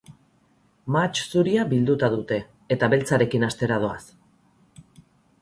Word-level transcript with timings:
Mahats 0.95 1.21
zuria 1.33 1.65
bilduta 1.73 2.09
dute, 2.15 2.39
eta 2.77 2.91
beltzarekin 2.95 3.47
hastera 3.51 3.79
doaz. 3.87 4.01